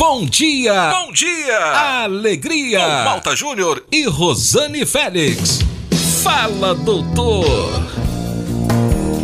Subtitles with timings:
[0.00, 0.92] Bom dia!
[0.92, 1.58] Bom dia!
[2.04, 2.80] Alegria!
[2.80, 5.58] Com Malta Júnior e Rosane Félix.
[6.22, 7.82] Fala, doutor!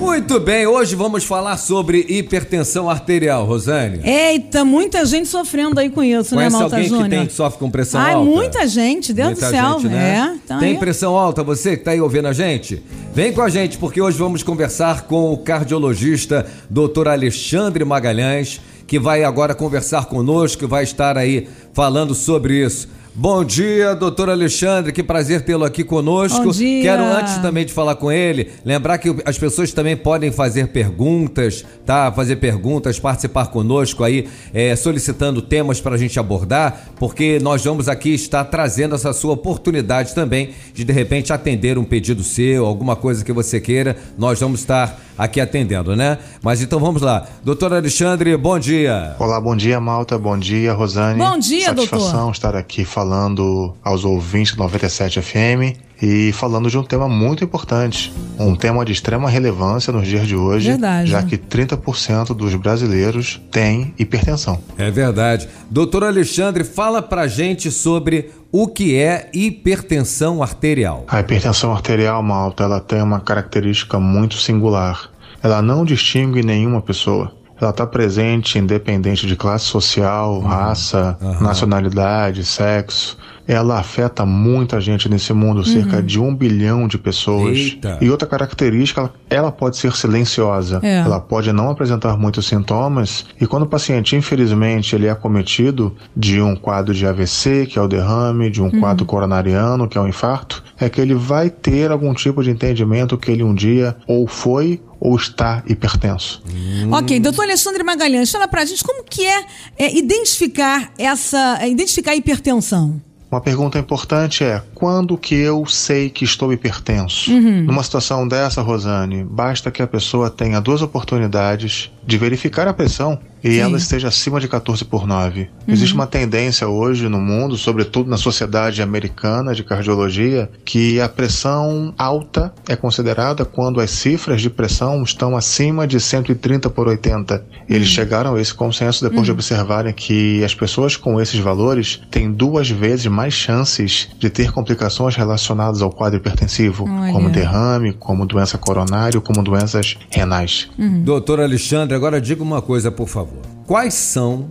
[0.00, 4.00] Muito bem, hoje vamos falar sobre hipertensão arterial, Rosane.
[4.02, 7.08] Eita, muita gente sofrendo aí com isso, Conhece né, Malta alguém Júnior?
[7.08, 8.28] que tem que sofre com pressão Ai, alta?
[8.28, 9.72] muita gente, Deus Muita do céu.
[9.80, 10.28] gente, né?
[10.32, 12.82] É, então tem aí- pressão alta, você que tá aí ouvindo a gente?
[13.14, 17.06] Vem com a gente, porque hoje vamos conversar com o cardiologista Dr.
[17.08, 22.88] Alexandre Magalhães, que vai agora conversar conosco, vai estar aí falando sobre isso.
[23.16, 26.46] Bom dia, doutor Alexandre, que prazer tê-lo aqui conosco.
[26.46, 26.82] Bom dia.
[26.82, 31.64] Quero, antes também de falar com ele, lembrar que as pessoas também podem fazer perguntas,
[31.86, 32.10] tá?
[32.10, 37.88] Fazer perguntas, participar conosco aí, é, solicitando temas para a gente abordar, porque nós vamos
[37.88, 42.96] aqui estar trazendo essa sua oportunidade também de de repente atender um pedido seu, alguma
[42.96, 46.18] coisa que você queira, nós vamos estar aqui atendendo, né?
[46.42, 47.26] Mas então vamos lá.
[47.44, 49.14] Doutor Alexandre, bom dia.
[49.18, 50.18] Olá, bom dia, Malta.
[50.18, 51.18] Bom dia, Rosane.
[51.18, 52.32] Bom dia, Satisfação doutor.
[52.32, 58.12] estar aqui falando aos ouvintes do 97 FM e falando de um tema muito importante,
[58.38, 61.10] um tema de extrema relevância nos dias de hoje, Verdade.
[61.10, 64.60] já que 30% dos brasileiros têm hipertensão.
[64.76, 65.48] É verdade.
[65.70, 71.04] Doutor Alexandre, fala pra gente sobre o que é hipertensão arterial.
[71.08, 75.10] A hipertensão arterial, Malta, ela tem uma característica muito singular.
[75.42, 77.32] Ela não distingue nenhuma pessoa.
[77.60, 83.16] Ela está presente independente de classe social, raça, nacionalidade, sexo.
[83.46, 87.58] Ela afeta muita gente nesse mundo, cerca de um bilhão de pessoas.
[87.58, 87.98] Eita.
[88.00, 90.80] E outra característica, ela- pode ser silenciosa.
[90.82, 91.00] É.
[91.00, 93.26] Ela pode não apresentar muitos sintomas.
[93.38, 97.82] E quando o paciente, infelizmente, ele é acometido de um quadro de AVC, que é
[97.82, 101.90] o derrame, de um quadro coronariano, que é o infarto, é que ele vai ter
[101.90, 106.42] algum tipo de entendimento que ele um dia ou foi ou está hipertenso.
[106.90, 109.44] Ok, doutor Alexandre Magalhães, fala pra gente como que é,
[109.78, 111.58] é, identificar essa.
[111.60, 113.02] é, identificar a hipertensão.
[113.30, 117.30] Uma pergunta importante é: quando que eu sei que estou hipertenso?
[117.40, 123.18] Numa situação dessa, Rosane, basta que a pessoa tenha duas oportunidades de verificar a pressão
[123.42, 125.50] e ela esteja acima de 14 por 9.
[125.68, 131.94] Existe uma tendência hoje no mundo, sobretudo na sociedade americana de cardiologia, que a pressão
[131.98, 137.44] alta é considerada quando as cifras de pressão estão acima de 130 por 80.
[137.68, 142.32] Eles chegaram a esse consenso depois de observarem que as pessoas com esses valores têm
[142.32, 144.73] duas vezes mais chances de ter complicações
[145.16, 147.12] relacionadas ao quadro hipertensivo, Olha.
[147.12, 150.68] como derrame, como doença coronária, como doenças renais.
[150.78, 153.38] Doutor Alexandre, agora diga uma coisa, por favor.
[153.66, 154.46] Quais são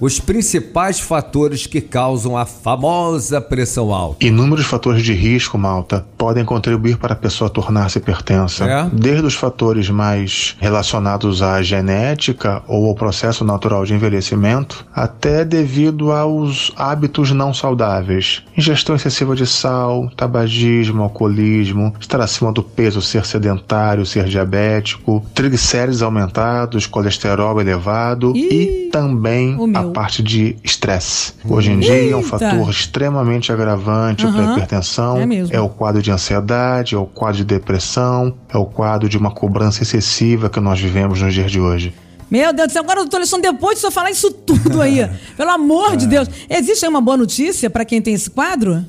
[0.00, 4.24] os principais fatores que causam a famosa pressão alta?
[4.24, 8.64] Inúmeros fatores de risco, Malta, podem contribuir para a pessoa tornar-se hipertensa.
[8.64, 8.90] É?
[8.92, 16.12] Desde os fatores mais relacionados à genética ou ao processo natural de envelhecimento, até devido
[16.12, 18.42] aos hábitos não saudáveis.
[18.56, 26.02] Ingestão excessiva de sal, tabagismo, alcoolismo, estar acima do peso, ser sedentário, ser diabético, triglicérides
[26.02, 29.85] aumentados, colesterol elevado Ih, e também a.
[29.92, 31.34] parte de estresse.
[31.48, 32.38] Hoje em dia é um Eita.
[32.38, 35.18] fator extremamente agravante para a hipertensão.
[35.18, 35.56] É mesmo.
[35.60, 39.82] o quadro de ansiedade, é o quadro de depressão, é o quadro de uma cobrança
[39.82, 41.94] excessiva que nós vivemos nos dias de hoje.
[42.30, 45.50] Meu Deus do céu, agora, doutor Alexandre, depois de senhor falar isso tudo aí, pelo
[45.50, 48.84] amor de Deus, existe aí uma boa notícia pra quem tem esse quadro?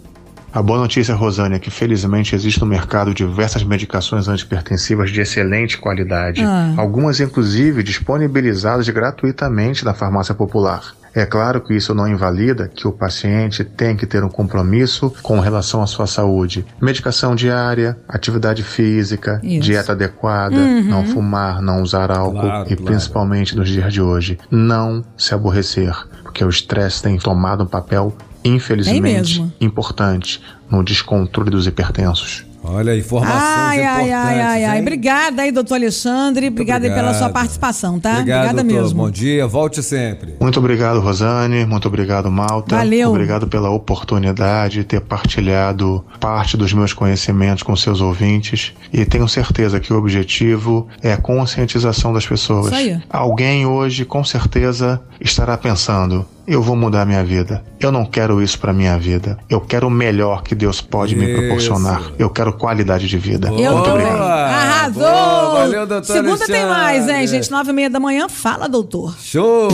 [0.57, 5.77] A boa notícia, Rosane, é que felizmente existe no mercado diversas medicações antipertensivas de excelente
[5.77, 6.41] qualidade.
[6.43, 6.73] Ah.
[6.75, 10.95] Algumas, inclusive, disponibilizadas gratuitamente na farmácia popular.
[11.13, 15.39] É claro que isso não invalida que o paciente tem que ter um compromisso com
[15.39, 16.65] relação à sua saúde.
[16.81, 19.59] Medicação diária, atividade física, Isso.
[19.63, 22.83] dieta adequada, não fumar, não usar álcool Claro, e claro.
[22.83, 28.15] principalmente nos dias de hoje, não se aborrecer, porque o estresse tem tomado um papel
[28.47, 32.45] infelizmente importante no descontrole dos hipertensos.
[32.69, 34.13] Olha, informações Ai, ai, importantes.
[34.13, 34.75] ai, ai, ai.
[34.75, 34.81] hein?
[34.81, 36.47] Obrigada aí, doutor Alexandre.
[36.47, 38.17] Obrigada aí pela sua participação, tá?
[38.19, 38.81] Obrigado, Obrigada doutor.
[38.83, 39.03] mesmo.
[39.03, 40.35] Bom dia, volte sempre.
[40.37, 41.65] Muito obrigado, Rosane.
[41.65, 42.75] Muito obrigado, Malta.
[42.75, 43.09] Valeu.
[43.11, 48.73] Obrigado pela oportunidade de ter partilhado parte dos meus conhecimentos com seus ouvintes.
[48.91, 52.65] E tenho certeza que o objetivo é a conscientização das pessoas.
[52.65, 53.01] Isso aí.
[53.09, 57.61] Alguém hoje, com certeza, estará pensando: eu vou mudar minha vida.
[57.79, 59.37] Eu não quero isso para minha vida.
[59.49, 61.37] Eu quero o melhor que Deus pode me Isso.
[61.39, 62.01] proporcionar.
[62.17, 63.49] Eu quero qualidade de vida.
[63.49, 64.05] Eu Muito também.
[64.05, 64.21] obrigado.
[64.23, 65.01] Arrasou!
[65.03, 67.27] Boa, valeu, doutor Segunda tem mais, hein, Alexandre.
[67.27, 67.51] gente?
[67.51, 68.29] Nove e meia da manhã.
[68.29, 69.15] Fala, doutor.
[69.21, 69.67] Show!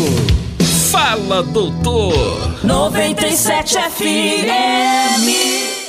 [0.91, 2.13] Fala, doutor!
[2.63, 5.82] 97 FM.